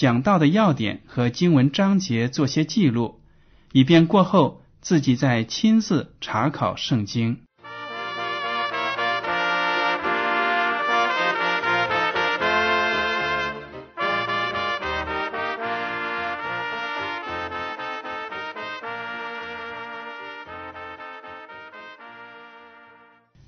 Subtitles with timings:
[0.00, 3.20] 讲到的要点和经文章节做些记录，
[3.70, 7.40] 以便过后自己再亲自查考圣经。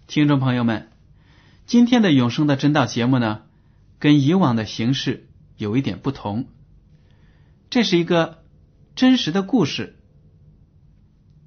[0.07, 0.91] 听众朋友们，
[1.65, 3.41] 今天的永生的真道节目呢，
[3.99, 6.49] 跟以往的形式有一点不同。
[7.71, 8.45] 这是一个
[8.95, 9.99] 真实的故事，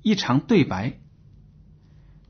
[0.01, 0.99] 一场对白，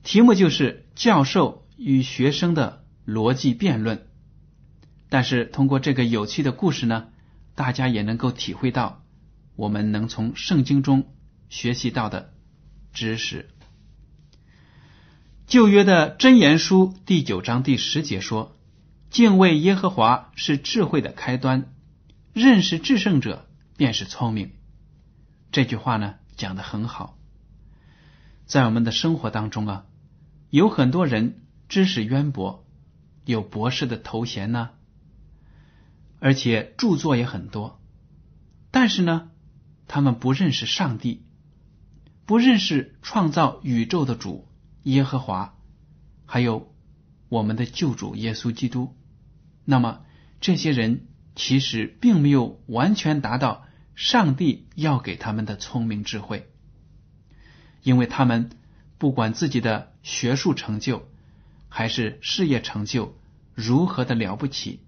[0.03, 4.07] 题目就是教授与学生的逻辑辩论。
[5.07, 7.07] 但是通过这个有趣的故事呢，
[7.53, 9.03] 大家也能够体会到
[9.55, 11.13] 我们能从圣经中
[11.47, 12.33] 学习到的
[12.91, 13.49] 知识。
[15.47, 18.57] 旧约的箴言书第九章第十节说
[19.16, 21.73] ：“敬畏耶和华是智慧的开端，
[22.33, 24.52] 认识至圣者便是聪明。”
[25.53, 27.17] 这句话呢讲的很好。
[28.45, 29.86] 在我们的生活当中啊，
[30.49, 32.67] 有很多人知识渊博，
[33.23, 34.71] 有博士的头衔呢，
[36.20, 37.80] 而且著作也很多，
[38.70, 39.30] 但是呢，
[39.87, 41.23] 他们不认识上帝，
[42.26, 44.45] 不认识创造宇宙的主。
[44.83, 45.58] 耶和华，
[46.26, 46.76] 还有
[47.30, 48.93] 我们的救主耶稣基督，
[49.65, 50.05] 那么
[50.39, 53.65] 这些人其实并没有完全达到
[53.95, 56.48] 上帝要给他们的聪明智慧，
[57.83, 58.52] 因为他们
[58.98, 61.09] 不管自己的学术成就
[61.67, 63.17] 还是事业成就
[63.53, 64.81] 如何的了不起，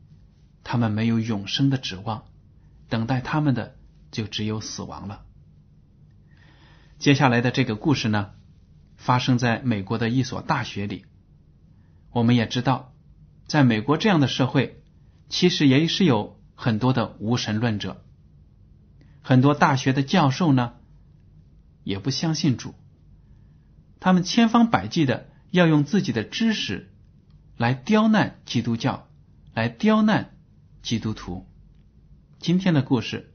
[0.63, 2.25] 他们没有永生的指望，
[2.87, 3.75] 等待他们的
[4.11, 5.23] 就只有死亡了。
[6.99, 8.31] 接下来的这个故事呢？
[8.95, 11.05] 发生在美国的一所大学里。
[12.09, 12.93] 我们也知道，
[13.47, 14.83] 在美国这样的社会，
[15.29, 18.03] 其实也是有很多的无神论者。
[19.21, 20.73] 很多大学的教授呢，
[21.83, 22.75] 也不相信主，
[23.99, 26.93] 他们千方百计的要用自己的知识
[27.57, 29.07] 来刁难基督教，
[29.53, 30.37] 来刁难
[30.81, 31.47] 基督徒。
[32.39, 33.33] 今天的故事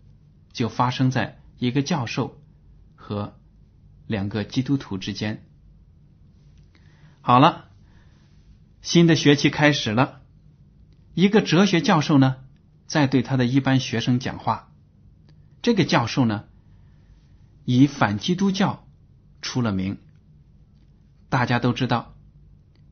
[0.52, 2.40] 就发生在一个教授
[2.94, 3.38] 和
[4.06, 5.44] 两个基督徒之间。
[7.20, 7.70] 好了，
[8.82, 10.20] 新的学期开始了。
[11.14, 12.38] 一个哲学教授呢，
[12.86, 14.72] 在对他的一班学生讲话。
[15.62, 16.44] 这个教授呢，
[17.64, 18.88] 以反基督教
[19.40, 19.98] 出了名。
[21.28, 22.16] 大家都知道，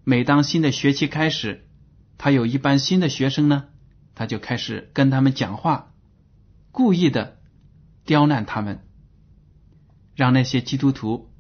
[0.05, 1.69] 每当新的学期开始，
[2.17, 3.65] 他有一班新的学生呢，
[4.15, 5.93] 他就开始跟他们讲话，
[6.71, 7.39] 故意的
[8.05, 8.87] 刁难他们，
[10.15, 11.33] 让那些基督徒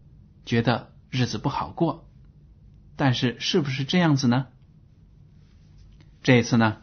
[0.45, 2.10] 觉得日子不好过。
[3.03, 4.49] 但是，是不是这样子呢？
[6.23, 6.83] 这一次呢，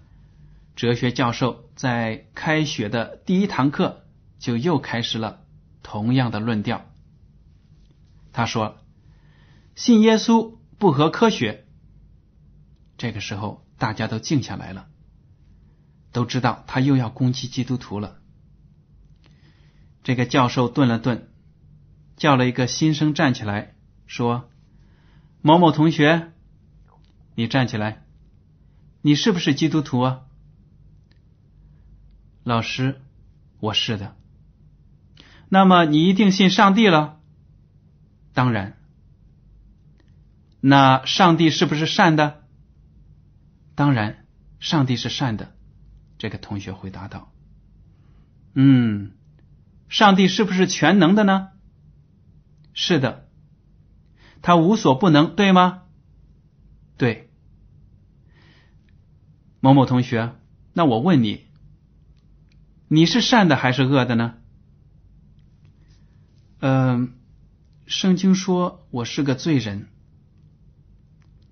[0.75, 4.03] 哲学教授在开学的第一堂课
[4.39, 5.43] 就又开始了
[5.83, 6.87] 同样的论调。
[8.33, 8.79] 他说
[9.77, 11.67] ：“信耶稣不合科学。”
[12.97, 14.87] 这个时候，大家都静下来了，
[16.11, 18.17] 都知道他又要攻击基督徒了。
[20.03, 21.29] 这个教授顿了顿，
[22.15, 23.75] 叫了一个新生站起来
[24.07, 24.49] 说。
[25.47, 26.33] 某某同学，
[27.33, 28.03] 你站起来，
[29.01, 30.23] 你是不是基督徒啊？
[32.43, 32.99] 老师，
[33.61, 34.17] 我是的。
[35.47, 37.21] 那么你一定信上帝了？
[38.33, 38.75] 当然。
[40.59, 42.43] 那上帝是不是善的？
[43.73, 44.25] 当然，
[44.59, 45.55] 上帝是善的。
[46.17, 47.31] 这个同学回答道
[48.53, 49.13] ：“嗯，
[49.87, 51.51] 上帝是不是全能的呢？”
[52.75, 53.26] 是的。
[54.47, 55.83] 他无所不能，对吗？
[56.95, 57.29] 对。
[59.59, 60.35] 某某同学，
[60.71, 61.47] 那我问你，
[62.87, 64.35] 你是善的还是恶的呢？
[66.61, 67.11] 嗯，
[67.87, 69.89] 圣经说我是个罪人。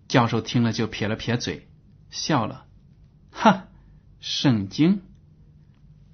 [0.07, 1.67] 教授听了就撇了撇嘴，
[2.09, 2.65] 笑了，
[3.29, 3.67] 哈，
[4.21, 5.01] 圣经。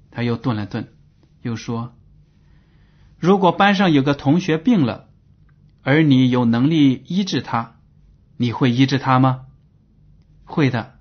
[0.09, 0.91] 他又顿了顿，
[1.43, 1.95] 又说
[3.21, 5.10] ：“如果班上有个同学病了，
[5.83, 7.75] 而你有能力医治他，
[8.37, 9.45] 你会医治他吗
[10.45, 10.99] ？”“会的。”“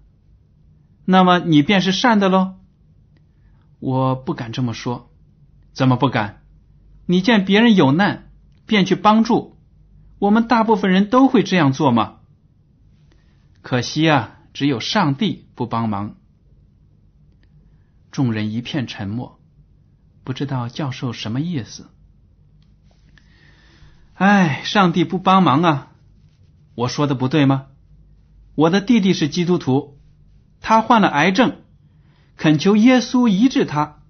[1.05, 2.57] 那么你便是善的喽
[3.81, 5.13] ？”“我不敢这么说。
[5.73, 6.43] ”“怎么不敢？
[7.07, 8.31] 你见别人有难，
[8.67, 9.57] 便去帮助，
[10.19, 12.19] 我们大部分人都会这样做吗
[13.63, 16.17] ？”“可惜啊，只有上帝不帮忙。”
[18.11, 19.41] 众人一片沉默，
[20.25, 21.89] 不知道教授什么意思。
[24.21, 25.93] 哎，上帝不帮忙啊！
[26.75, 27.69] 我说的不对吗？
[28.55, 29.99] 我的弟弟是基督徒，
[30.61, 31.63] 他患了癌症，
[32.37, 34.03] 恳求耶稣医治他，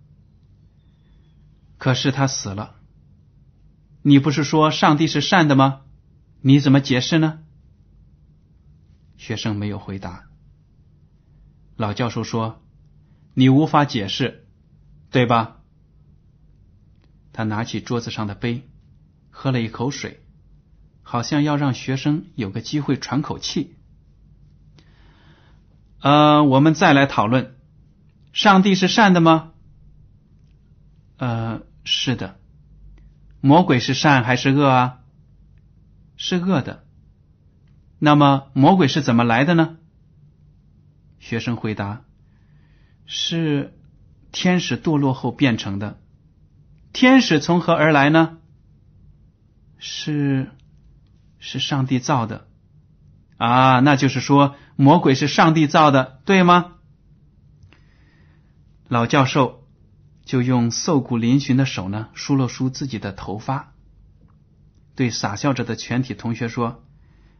[1.79, 2.75] 可是他死了。
[4.03, 5.83] 你不是说上帝是善的吗？
[6.41, 7.39] 你怎么解释呢？
[9.17, 10.25] 学生没有回答。
[11.77, 12.61] 老教授说。
[13.35, 14.49] 你无法解释，
[15.13, 15.59] 对吧？
[17.33, 18.69] 他拿起桌子上的杯，
[19.31, 20.21] 喝了一口水，
[21.03, 23.77] 好像要让学生有个机会喘口气。
[26.01, 27.55] 呃，我们再来讨论：
[28.33, 29.53] 上帝是善的吗？
[31.19, 32.39] 呃，是的。
[33.41, 34.99] 魔鬼是善还是恶啊？
[36.17, 36.85] 是恶的。
[37.99, 39.77] 那么魔鬼是怎么来的呢？
[41.19, 42.03] 学生回答。
[43.07, 43.77] 是
[44.31, 46.01] 天使堕落后变成的。
[46.93, 48.39] 天使从何而来呢？
[49.81, 50.51] 是
[51.39, 52.47] 是上帝造的
[53.39, 56.75] 啊，那就是说魔鬼是上帝造的，对吗？
[58.87, 59.67] 老教授
[60.25, 63.73] 就用瘦骨嶙峋的手呢，梳了梳自己的头发，
[64.95, 66.85] 对傻笑着的全体同学说：“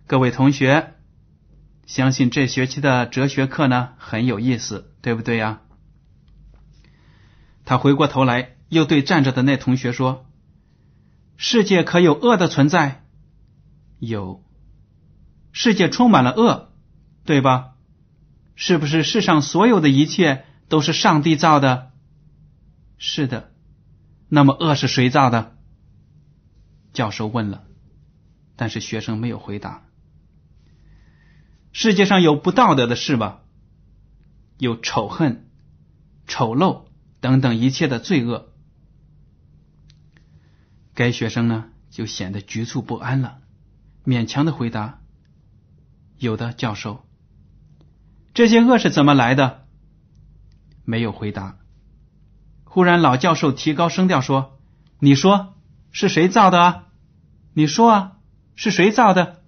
[0.09, 0.95] 各位同学。”
[1.87, 5.61] 相信这学期的哲学课呢很有意思，对不对呀？
[7.65, 10.25] 他回过头来，又对站着的那同学说
[11.43, 13.03] ：“世界可有恶的存在？
[13.99, 14.45] 有，
[15.53, 16.71] 世界充满了恶，
[17.25, 17.77] 对吧？
[18.55, 21.93] 是不是世上所有的一切都是上帝造的？
[22.99, 23.53] 是的。
[24.29, 25.57] 那么恶是谁造的？”
[26.93, 27.65] 教授问了，
[28.57, 29.85] 但是学生没有回答。
[31.73, 33.41] 世界上有不道德的事吧？
[34.59, 35.49] 有仇恨、
[36.27, 36.83] 丑陋
[37.23, 38.50] 等等一切的罪恶。
[41.01, 43.39] 该学生呢就显得局促不安了，
[44.05, 45.01] 勉强的回答
[46.21, 47.07] ：“有的，教授。”
[48.35, 49.67] 这些恶是怎么来的？
[50.85, 51.57] 没有回答。
[52.65, 54.59] 忽然，老教授提高声调说
[55.01, 55.55] ：“你说
[55.91, 56.87] 是谁造的啊？
[57.55, 58.19] 你说啊，
[58.55, 59.41] 是谁造的？”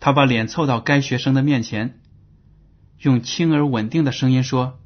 [0.00, 2.00] 他把脸凑到该学生的面前，
[2.98, 4.80] 用轻而稳定的声音说：“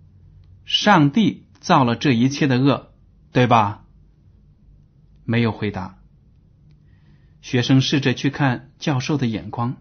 [0.67, 2.93] 上帝造了这一切的恶，
[3.33, 3.81] 对吧？”
[5.25, 5.99] 没有回答。
[7.43, 9.77] 学生试着去看教授的眼光，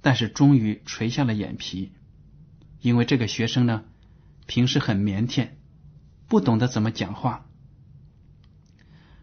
[0.00, 1.92] 但是终于垂下了眼皮，
[2.80, 3.84] 因为这个学生呢，
[4.46, 5.50] 平时很腼腆，
[6.26, 7.46] 不懂得怎么讲话。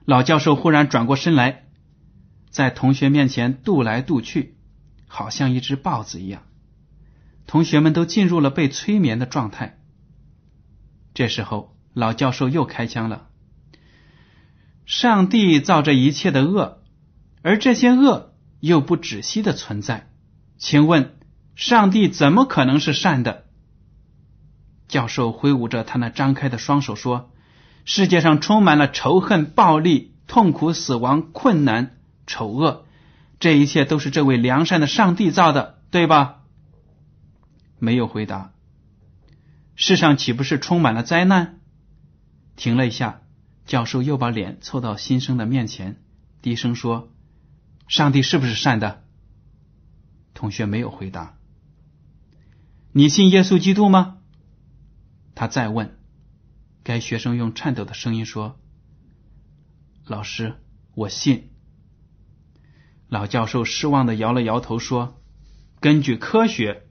[0.05, 1.65] 老教授忽然转过身来，
[2.49, 4.55] 在同学面前踱来踱去。
[5.09, 6.43] 好像一只豹子一样，
[7.45, 9.79] 同学们都进入了被催眠的状态。
[11.13, 13.26] 这时候，老教授又开枪了
[14.87, 16.81] ：“上帝造这一切的恶，
[17.41, 20.09] 而这些恶又不止息的存在，
[20.57, 21.17] 请问，
[21.55, 23.43] 上帝怎么可能是善的？”
[24.87, 27.31] 教授挥舞着他那张开的双手说
[27.83, 32.85] ：“世界上充满了仇恨、暴力、痛苦、死亡、困难、丑恶。”
[33.41, 36.43] 这一切都是这位良善的上帝造的，对吧？
[37.77, 38.53] 没有回答。
[39.75, 41.59] 世上岂不是充满了灾难？
[42.55, 43.19] 停了一下，
[43.67, 46.01] 教授又把脸凑到新生的面前，
[46.41, 47.11] 低声说
[47.87, 49.03] ：“上帝是不是善的？”
[50.33, 51.37] 同学没有回答。
[52.93, 54.17] 你信耶稣基督吗？
[55.35, 55.97] 他再问。
[56.83, 58.57] 该学生用颤抖的声音说
[60.07, 60.55] ：“老师，
[60.95, 61.49] 我信。”
[63.09, 65.21] 老教授失望的摇了摇头说
[65.81, 66.87] ：“根据科学，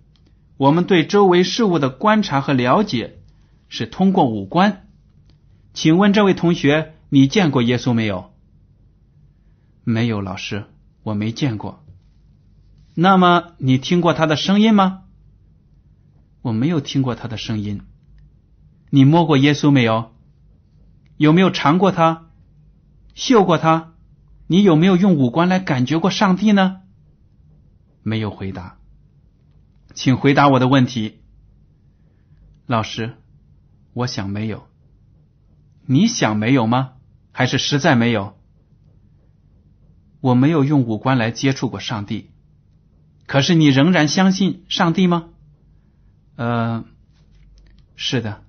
[0.59, 3.23] 我们对周围事物的观察和了解
[3.69, 4.86] 是通过五官。
[5.77, 8.33] 请问这位同学，你见过耶稣没有？
[9.85, 10.65] 没有，老师，
[11.03, 11.85] 我没见过。
[12.95, 15.03] 那么你听过他的声音吗？
[16.41, 17.83] 我没有听过他的声音。
[18.89, 20.15] 你摸过耶稣没有？
[21.19, 22.31] 有没有尝过它？
[23.15, 23.93] 嗅过它？
[24.47, 26.81] 你有没有用五官来感觉过上帝呢？
[28.03, 28.79] 没有回答，
[29.93, 31.19] 请回答我的问题。
[32.65, 33.13] 老师，
[33.93, 34.67] 我想没有。
[35.87, 36.93] 你想没有吗？
[37.33, 38.37] 还是实在没有？
[40.21, 42.31] 我没有用五官来接触过上帝。
[43.27, 45.29] 可是你仍然相信上帝吗？
[46.37, 46.85] 呃，
[47.95, 48.43] 是的。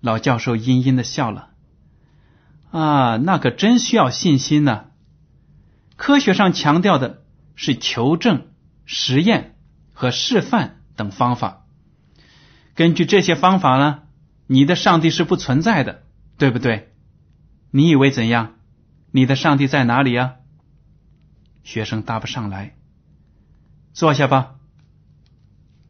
[0.00, 1.50] 老教授阴阴的笑了。
[2.70, 4.86] 啊，那可真需要信心呢。
[5.96, 7.22] 科学上强调的
[7.54, 8.48] 是求证、
[8.84, 9.56] 实验
[9.92, 11.66] 和示范等方法。
[12.74, 14.01] 根据这些方法呢，
[14.52, 16.02] 你的上帝是不存在的，
[16.36, 16.92] 对不对？
[17.70, 18.56] 你以为怎样？
[19.10, 20.36] 你的上帝在哪里呀？
[21.64, 22.76] 学生答不上来。
[23.94, 24.56] 坐下吧。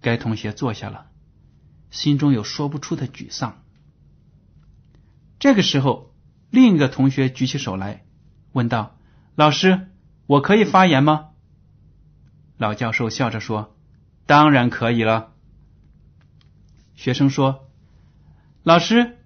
[0.00, 1.06] 该同学坐下了，
[1.90, 3.64] 心中有说不出的沮丧。
[5.40, 6.14] 这个时候，
[6.48, 8.04] 另一个同学举起手来，
[8.52, 8.96] 问道
[9.34, 9.88] ：“老师，
[10.28, 11.30] 我可以发言吗？”
[12.58, 13.76] 老教授笑着说
[14.26, 15.32] ：“当然可以了。”
[16.94, 17.68] 学生说
[18.62, 19.18] ：“老师，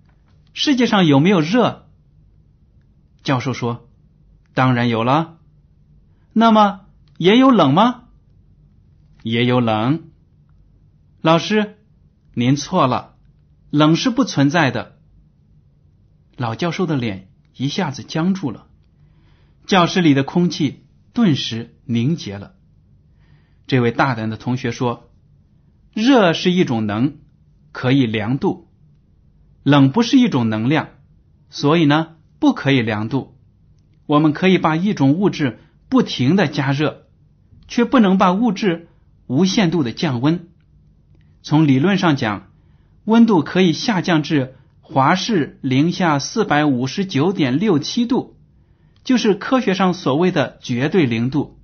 [0.55, 1.89] 世界上有没有热？”
[3.23, 3.89] 教授说
[4.55, 5.39] ：“当然有了。”
[6.33, 6.87] 那么
[7.19, 8.05] 也有冷吗？
[9.23, 10.11] 也有冷，
[11.21, 11.79] 老师，
[12.33, 13.17] 您错了，
[13.71, 14.99] 冷是不存在的。
[16.37, 18.69] 老教授的脸一下子僵住了，
[19.67, 22.55] 教室里的空气顿时凝结了。
[23.67, 25.11] 这位大胆的同学说
[25.93, 27.17] ：“热是一种能，
[27.73, 28.66] 可以量度；
[29.67, 30.91] 冷不是一种能量，
[31.51, 33.37] 所以呢，不可以量度。
[34.07, 35.59] 我们可以把一种物质
[35.89, 37.07] 不停的加热，
[37.67, 38.87] 却不能把物质。”
[39.29, 40.51] 无限度的降温，
[41.43, 42.53] 从理论上讲，
[43.07, 48.37] 温度可以下降至华氏零下四百五十九点六七度，
[49.03, 51.59] 就是科学上所谓的绝对零度，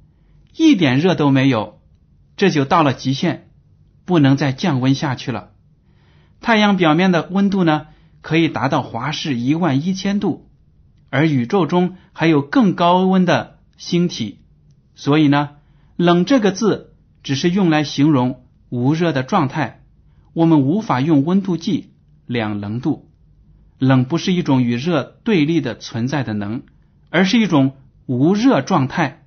[0.56, 1.78] 一点热都没有，
[2.36, 3.48] 这就到了极限，
[4.04, 5.50] 不能再降温下去了。
[6.40, 7.86] 太阳表面的温度呢，
[8.22, 10.48] 可以达到华氏一万一千度，
[11.10, 14.38] 而宇宙中还有更高温的星体，
[14.94, 15.50] 所以呢，
[15.96, 16.88] 冷这个字。
[17.22, 19.84] 只是用来形容无热的状态，
[20.32, 21.92] 我们无法用温度计
[22.26, 23.08] 量冷度。
[23.78, 26.64] 冷不是一种与热对立的存在的能，
[27.10, 27.76] 而是一种
[28.06, 29.24] 无热状态。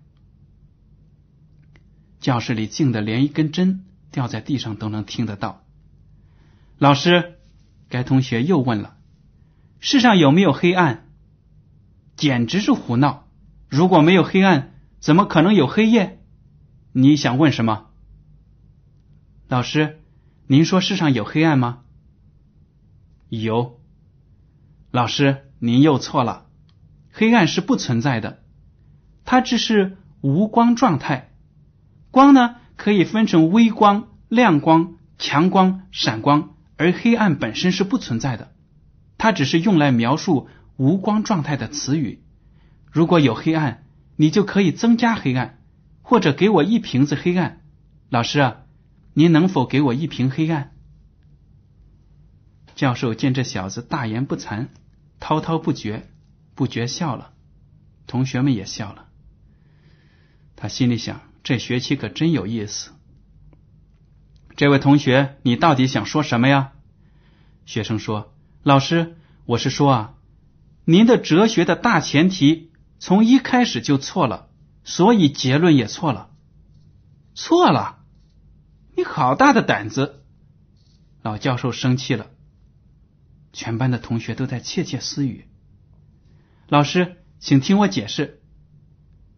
[2.20, 5.64] 教室里静的连一根针掉在地上都能听得到。
[6.78, 7.35] 老师，
[7.96, 8.98] 该同学又问了：
[9.80, 11.08] 世上有没有黑暗？
[12.18, 13.30] 简直是胡闹！
[13.70, 16.22] 如果没有黑暗，怎么可能有黑夜？
[16.92, 17.86] 你想问什么，
[19.48, 20.02] 老师？
[20.46, 21.84] 您说世上有黑暗吗？
[23.30, 23.80] 有。
[24.92, 26.48] 老师，您又错了。
[27.14, 28.44] 黑暗是不存在的，
[29.24, 31.32] 它只是无光状态。
[32.12, 38.54] 光呢，可以分成微光、亮光、强光、闪光，而黑暗本身是不存在的。
[39.18, 42.24] 它只是用来描述无光状态的词语。
[42.92, 45.60] 如果有黑暗，你就可以增加黑暗。
[46.08, 47.64] 或者给我一瓶子黑暗，
[48.10, 48.58] 老师啊，
[49.16, 50.76] 您能否给我一瓶黑暗？
[52.76, 54.68] 教授见这小子大言不惭，
[55.20, 56.08] 滔滔不绝，
[56.54, 57.34] 不觉笑了，
[58.06, 59.08] 同学们也笑了。
[60.56, 62.92] 他心里想：这学期可真有意思。
[64.56, 66.72] 这位同学，你到底想说什么呀？
[67.66, 68.34] 学生说
[68.64, 70.14] ：“老师，我是说啊，
[70.86, 74.50] 您的哲学的大前提从一开始就错了。”
[74.88, 76.30] 所以结论也错了，
[77.34, 78.04] 错了！
[78.96, 80.22] 你好大的胆子！
[81.24, 82.28] 老教授生气了。
[83.52, 85.48] 全班的同学都在窃窃私语。
[86.68, 88.44] 老师，请听我解释。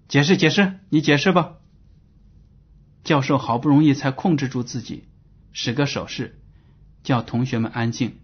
[0.09, 1.53] 解释，解释，你解释吧。
[3.07, 5.05] 教授好不容易才控制住自己，
[5.53, 6.41] 使个手势，
[7.03, 8.17] 叫同学们安静。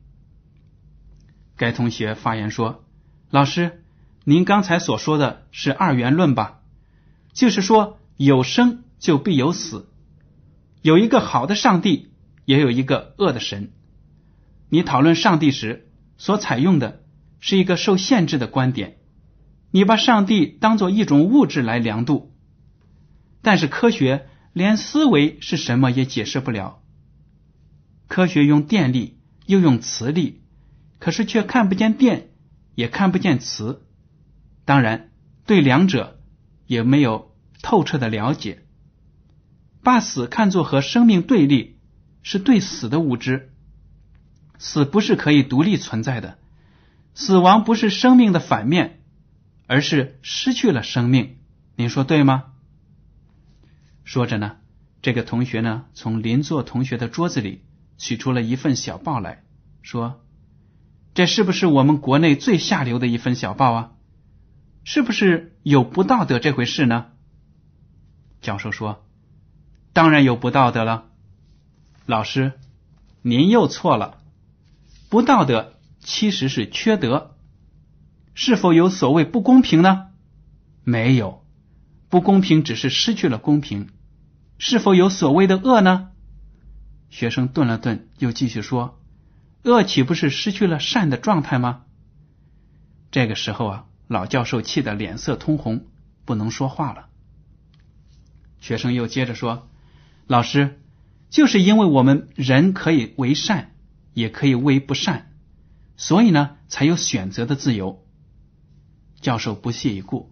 [1.55, 2.83] 该同学发言说
[3.31, 3.81] ：“老师，
[4.25, 6.59] 您刚才所说的是二元论吧？”
[7.31, 9.87] 就是说，有生就必有死，
[10.81, 12.11] 有一个好的上帝，
[12.43, 13.71] 也有一个恶的神。
[14.67, 15.87] 你讨论上帝时
[16.17, 17.05] 所采用的
[17.39, 18.97] 是一个受限制的观点，
[19.71, 22.35] 你把上帝当做一种物质来量度。
[23.41, 26.81] 但是科学连思维是什么也解释不了。
[28.07, 30.41] 科学用电力又用磁力，
[30.99, 32.29] 可是却看不见电，
[32.75, 33.85] 也看不见磁。
[34.63, 35.09] 当然，
[35.45, 36.19] 对两者。
[36.65, 38.63] 也没有透彻的了解，
[39.83, 41.77] 把死看作和生命对立，
[42.23, 43.51] 是对死的无知。
[44.57, 46.39] 死不是可以独立存在的，
[47.13, 49.01] 死亡不是生命的反面，
[49.67, 51.35] 而是失去了生命。
[51.75, 52.52] 您说对吗？
[54.03, 54.57] 说着呢，
[55.01, 57.63] 这个同学呢，从邻座同学的桌子里
[57.97, 59.43] 取出了一份小报来
[59.81, 60.21] 说
[61.13, 63.91] ：“这是不是我们国内最下流的一份小报啊？
[64.83, 67.11] 是不是有不道德这回事呢？”
[68.41, 69.05] 教授说
[69.93, 71.05] ：“当然有不道德了，
[72.05, 72.53] 老师，
[73.21, 74.19] 您又错了。
[75.09, 77.37] 不道德其实是缺德。
[78.35, 80.07] 是否有所谓不公平呢？
[80.83, 81.45] 没有，
[82.09, 83.89] 不公平只是失去了公平。
[84.65, 86.11] 是否有所谓的恶呢？
[87.09, 88.97] 学生顿了顿，又继续说：
[89.63, 91.81] 恶岂不是失去了善的状态吗？
[93.11, 95.87] 这个时候啊，老教授气得脸色通红，
[96.23, 97.09] 不能说话了。
[98.61, 99.67] 学生又接着说
[100.27, 100.79] ：“老师，
[101.29, 103.71] 就是因为我们人可以为善，
[104.13, 105.33] 也可以为不善，
[105.97, 108.07] 所以呢，才有选择的自由。”
[109.19, 110.31] 教授不屑一顾：“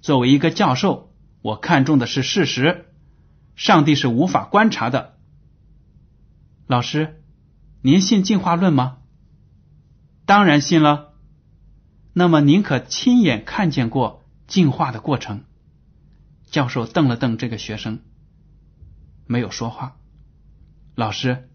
[0.00, 2.86] 作为一个教授，我看重的是事实。
[3.58, 5.16] 上帝是无法观察的。
[6.68, 7.20] 老师，
[7.82, 8.98] 您信进化论吗？
[10.26, 11.14] 当然信了。
[12.12, 15.42] 那么您可亲眼看见过进化的过程？”
[16.48, 17.98] 教授瞪了瞪这个学生，
[19.26, 19.96] 没有说话。
[20.94, 21.48] 老师，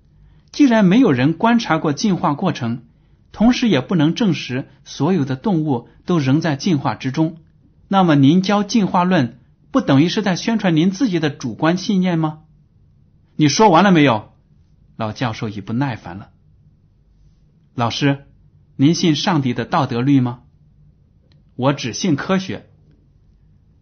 [0.52, 2.84] 既然没有人观察过进化过程，
[3.32, 7.38] 同时也不能证实所有的动物都仍在进化之中，
[7.88, 9.40] 那么您教进化论，
[9.74, 12.44] 不等于是在宣传您自己的主观信念吗？
[13.36, 14.36] 你说完了没有？
[14.98, 16.30] 老教授已不耐烦了。
[17.74, 18.28] 老师，
[18.76, 20.44] 您信上帝的道德律吗？
[21.56, 22.70] 我只信科学。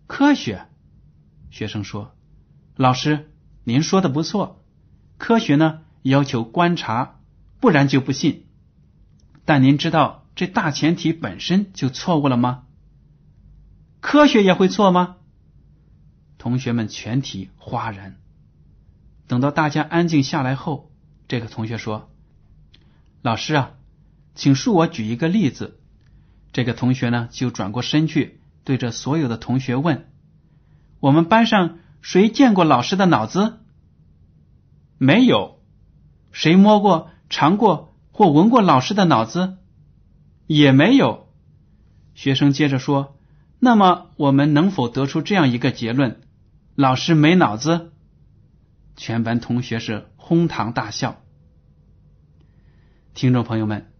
[0.07, 0.65] 科学。
[1.49, 2.15] 学生说
[2.77, 3.29] ：“老师，
[3.65, 4.63] 您说的不错。
[5.17, 7.19] 科学呢要求观察，
[7.59, 8.47] 不然就不信。
[9.43, 12.63] 但您知道这大前提本身就错误了吗？
[13.99, 15.17] 科学也会错吗？”
[16.41, 18.15] 同学们全体哗然。
[19.27, 20.91] 等到大家安静下来后，
[21.27, 22.09] 这个同学说
[23.21, 23.73] ：“老师啊，
[24.33, 25.79] 请恕我举一个例子。”
[26.51, 30.09] 这个同学呢就转过身去，对着所有的同学问。
[30.99, 33.59] 我们班上谁见过老师的脑子？
[34.97, 35.61] 没有。
[36.31, 39.57] 谁摸过、尝过或闻过老师的脑子？
[40.47, 41.27] 也没有。
[42.15, 43.19] 学生接着说
[43.61, 46.21] ：“那么我们能否得出这样一个结论：
[46.75, 47.91] 老师没脑子？”
[48.95, 51.21] 全班同学是哄堂大笑。
[53.13, 53.91] 听众朋友们，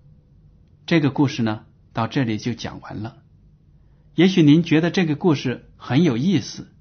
[0.85, 3.17] 这个故事呢，到这里就讲完了。
[4.15, 6.71] 也许您觉得这个故事很有意思。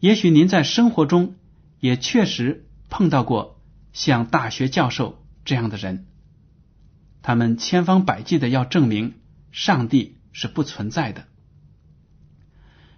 [0.00, 1.36] 也许您在生活中
[1.80, 3.60] 也确实碰到过
[3.92, 6.06] 像大学教授这样的人，
[7.22, 9.14] 他们千方百计的要证明
[9.52, 11.26] 上帝是不存在的。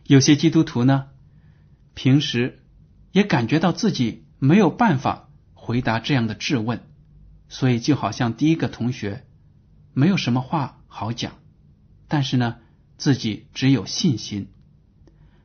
[0.05, 1.07] 有些基督徒呢，
[2.01, 2.61] 平时
[3.11, 6.79] 也感觉到自己没有办法回答这样的质问，
[7.49, 9.27] 所以就好像第一个同学
[9.95, 11.33] 没有什么话好讲，
[12.07, 12.59] 但是呢，
[12.99, 14.53] 自己只有信心。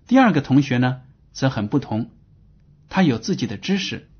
[0.05, 1.01] 第二个同学呢？
[1.31, 2.11] 则很不同，
[2.87, 4.11] 他有自己的知识，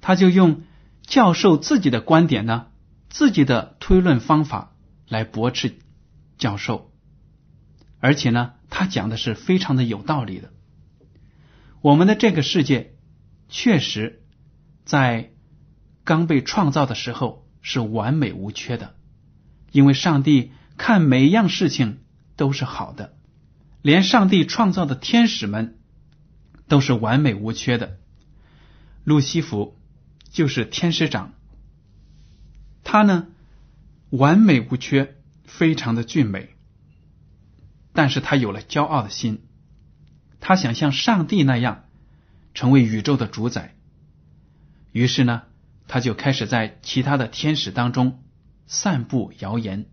[0.00, 0.62] 他就用
[1.02, 2.66] 教授自己的观点呢，
[3.10, 4.74] 自己的推论方法
[5.06, 5.78] 来驳斥
[6.36, 6.90] 教授，
[8.00, 10.50] 而且呢，他讲的是非常的有道理的。
[11.80, 12.94] 我们的这个世界
[13.48, 14.22] 确实
[14.84, 15.30] 在
[16.04, 18.94] 刚被创造的时候是完美无缺的，
[19.72, 21.98] 因为上帝看每一样事情
[22.36, 23.14] 都是好的，
[23.82, 25.76] 连上帝创造的天使们。
[26.70, 27.98] 都是完美无缺的。
[29.02, 29.76] 路西弗
[30.30, 31.32] 就是天使长，
[32.84, 33.26] 他呢
[34.10, 36.50] 完美无缺，非常的俊美，
[37.92, 39.42] 但是他有了骄傲的心，
[40.40, 41.84] 他想像上帝那样
[42.54, 43.74] 成为宇宙的主宰，
[44.90, 45.42] 于是呢，
[45.86, 48.22] 他就开始在其他的天使当中
[48.66, 49.86] 散布谣言，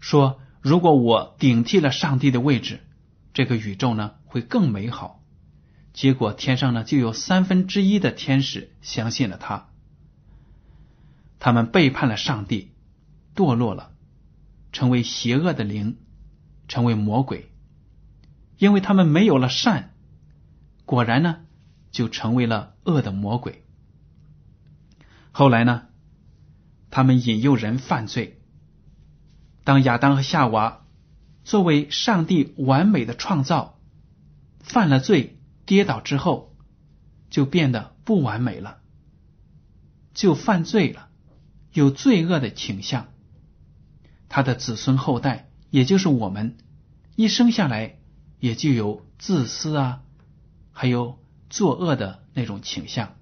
[0.00, 2.80] 说如果我顶替了上帝的位置，
[3.32, 5.22] 这个宇宙呢会更美好。
[5.92, 9.68] 结果天上呢就有三分之一的天使相信了他，
[11.38, 12.72] 他们背叛了上帝，
[13.34, 13.92] 堕落了，
[14.72, 15.96] 成为邪恶的灵，
[16.68, 17.50] 成为魔鬼，
[18.58, 19.94] 因为他们没有了善，
[20.84, 21.40] 果然呢
[21.90, 23.64] 就成为了恶的魔鬼。
[25.32, 25.86] 后来呢，
[26.90, 28.42] 他们引诱人犯罪，
[29.64, 30.86] 当亚当和夏娃
[31.44, 33.80] 作为上帝完美的创造
[34.60, 35.36] 犯了罪。
[35.66, 36.56] 跌倒之后，
[37.28, 38.78] 就变得不完美了，
[40.14, 41.10] 就犯罪了，
[41.74, 43.08] 有罪恶的倾向。
[44.30, 46.56] 他的子孙后代，也就是我们，
[47.16, 47.97] 一生下来
[48.40, 50.02] 也具有自私啊，
[50.72, 51.18] 还有
[51.50, 53.14] 作恶的那种倾向。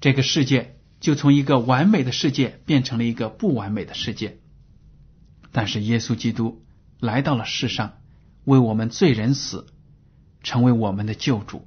[0.00, 4.38] 这个世界就从一个完美的世界变成了一个不完美的世界。
[5.52, 6.64] 但是耶稣基督
[7.00, 7.94] 来到了世上，
[8.44, 9.66] 为我们罪人死，
[10.42, 11.66] 成为我们的救主，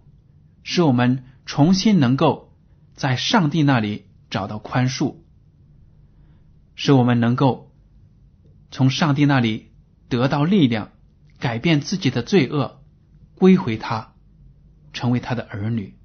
[0.63, 2.55] 使我们重新能够
[2.93, 5.15] 在上帝那里找到宽恕，
[6.75, 7.71] 使我们能够
[8.69, 9.71] 从上帝那里
[10.07, 10.91] 得到力量，
[11.39, 12.81] 改变自己的罪恶，
[13.35, 14.13] 归回他，
[14.93, 15.95] 成为他的儿女。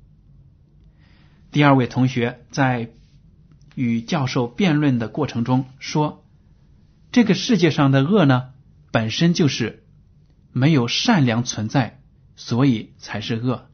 [1.51, 2.90] 第二位同学在
[3.75, 6.25] 与教授辩论的过程中说
[7.11, 8.53] ：“这个世界上的恶呢，
[8.92, 9.85] 本身就是
[10.53, 12.01] 没有善良存在，
[12.37, 13.68] 所以才是恶。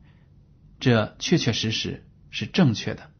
[0.79, 3.11] 这确确实实是正确的。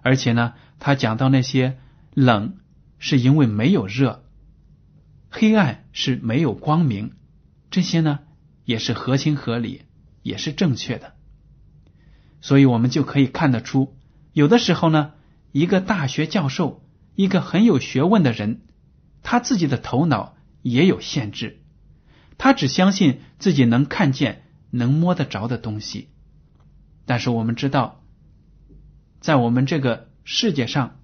[0.00, 1.78] 而且呢，他讲到那些
[2.14, 2.58] 冷
[2.98, 4.24] 是因为没有热，
[5.28, 7.12] 黑暗是没有光明，
[7.76, 8.20] 这些呢
[8.64, 9.82] 也是合情合理，
[10.22, 11.12] 也是正确的。”
[12.40, 13.94] 所以我们就可以看得出，
[14.32, 15.12] 有的时候呢，
[15.52, 16.82] 一个大学教授，
[17.14, 18.62] 一个很有学问的人，
[19.22, 21.60] 他自己的头脑也有限制，
[22.38, 26.08] 他只相信自己能看见、能摸得着的东西。
[27.04, 28.02] 但是我们知道，
[29.20, 30.98] 在我们这个世界上，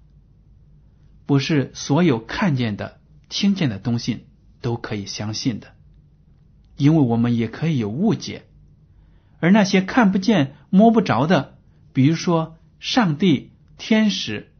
[1.27, 4.25] 不是所有看见的、听见的东西
[4.59, 5.75] 都可以相信的，
[6.83, 8.43] 因为我们也可以有误解。
[9.39, 11.57] 而那些看不见、摸不着的，
[11.93, 14.51] 比如说上帝、天使，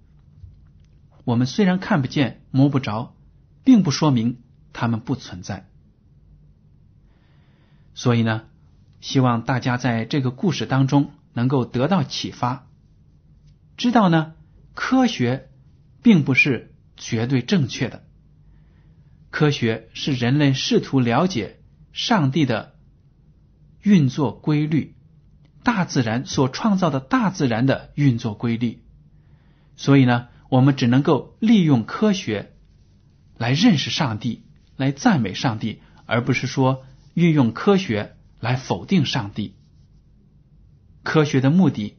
[1.25, 3.13] 我们虽然看不见、摸不着，
[3.65, 4.37] 并不说明
[4.71, 5.67] 他们不存在。
[7.93, 8.43] 所以呢，
[9.01, 12.67] 希望大家在这个故事当中能够得到启发，
[13.75, 14.33] 知道呢，
[14.73, 15.49] 科学
[16.01, 18.05] 并不是绝对正确的，
[19.29, 21.59] 科学是人类试图了解
[21.93, 22.73] 上帝的。
[23.85, 24.95] 运作规律，
[25.61, 28.81] 大自然所创造的大自然的运作规律。
[29.75, 32.53] 所以呢，我们只能够利用科学
[33.37, 34.45] 来认识上帝，
[34.77, 39.57] 来赞美上帝，而不是说运用科学来否定上帝。
[41.03, 41.97] 科学的目的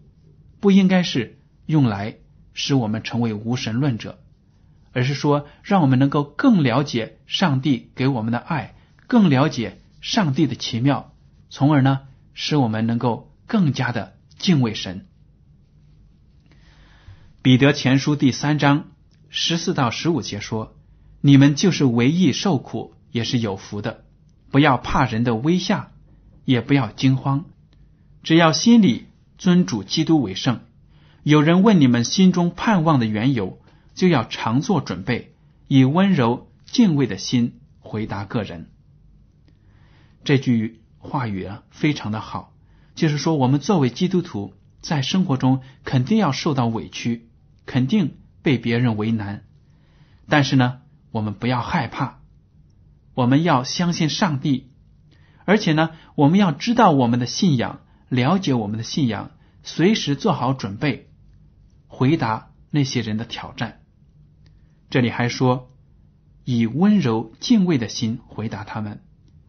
[0.58, 2.16] 不应该是用来
[2.54, 4.20] 使我们成为无神论者，
[4.92, 8.74] 而是说让我们能够更了解上帝给我们的爱，
[9.06, 11.14] 更了解上帝的奇妙。
[11.48, 12.02] 从而呢，
[12.34, 15.06] 使我们能够更加的敬畏神。
[17.40, 18.90] 彼得前书第三章
[19.30, 20.76] 十四到十五节说
[21.22, 24.04] ：“你们就是为义受苦，也是有福的。
[24.50, 25.92] 不要怕人的威吓，
[26.44, 27.46] 也不要惊慌，
[28.22, 29.06] 只要心里
[29.38, 30.60] 尊主基督为圣。
[31.22, 33.58] 有人问你们心中盼望的缘由，
[33.94, 35.34] 就要常做准备，
[35.66, 38.68] 以温柔敬畏的心回答个人。”
[40.24, 40.80] 这句。
[41.06, 42.54] 话语啊，非常的好，
[42.94, 47.28] 就是说，我们作为基督徒，在生活中肯定要受到委屈，
[47.66, 49.44] 肯定被别人为难，
[50.30, 52.20] 但是呢，我们不要害怕，
[53.12, 54.70] 我们要相信上帝，
[55.44, 59.32] 而且呢，我们要知道我们的信仰，了解我们的信仰，
[59.62, 61.10] 随时做好准备，
[61.86, 63.82] 回答那些人的挑战。
[64.88, 65.70] 这里还说，
[66.44, 69.02] 以温柔敬畏的心回答他们，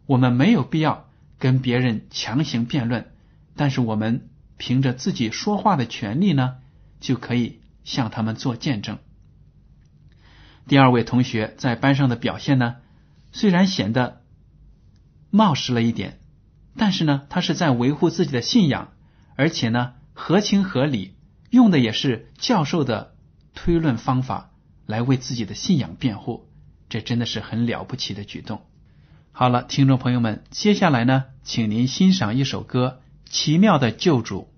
[0.06, 1.04] 我们没有必要。
[1.38, 3.12] 跟别人强行辩论，
[3.56, 6.56] 但是我们凭着自己说话的权利呢，
[6.98, 8.96] 就可以向他们做见证。
[10.66, 12.76] 第二位同学在班上的表现呢，
[13.32, 14.22] 虽然显得
[15.28, 16.18] 冒失了一点，
[16.78, 18.92] 但是呢，他是在维护自己的信仰，
[19.34, 21.16] 而且呢，合情合理，
[21.50, 23.14] 用的也是教授的
[23.54, 24.52] 推论方法
[24.86, 26.48] 来为自己的信仰辩护，
[26.88, 28.62] 这真的是很了不起的举动。
[29.38, 34.48] 好了，听众朋友们，接下来呢，请您欣赏一首歌《奇妙的救主》。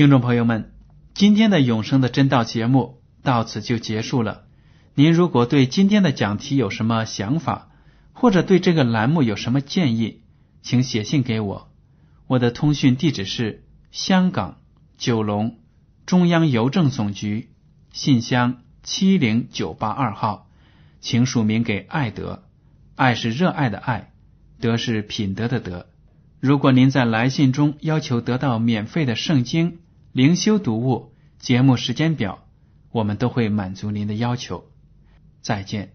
[0.00, 0.72] 听众朋友们，
[1.12, 4.44] 今天的永生的真道节目到此就结束了。
[4.94, 7.68] 您如果对今天的讲题有什么想法，
[8.14, 10.22] 或者对这个栏目有什么建议，
[10.62, 11.70] 请写信给我。
[12.26, 14.56] 我的通讯地址是香港
[14.96, 15.58] 九龙
[16.06, 17.50] 中央邮政总局
[17.92, 20.48] 信箱七零九八二号，
[21.02, 22.44] 请署名给爱德。
[22.96, 24.12] 爱是热爱的爱，
[24.62, 25.88] 德是品德的德。
[26.40, 29.80] 如果您在来信中要求得到免费的圣经
[30.12, 32.44] 灵修读物、节目时间表，
[32.90, 34.64] 我们都会满足您的要求。
[35.40, 35.92] 再见。